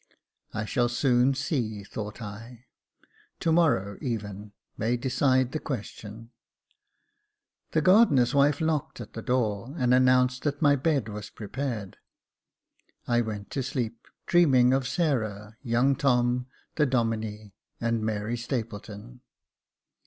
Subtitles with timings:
[0.51, 2.65] I shall soon see, thought I.
[3.41, 6.31] To morrow, even, may decide the question.
[7.73, 11.97] The gardener's wife knocked at the door, and announced that my bed was prepared.
[13.07, 16.47] I went to sleep, dreaming of Sarah, young Tom,
[16.77, 19.21] the Domine, and Mary Stapleton.